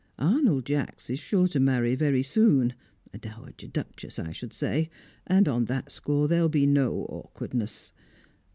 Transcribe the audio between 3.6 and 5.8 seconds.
duchess, I should say), and on